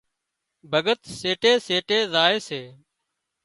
[0.71, 2.61] ڀڳت سيٽي سيٽي زائي سي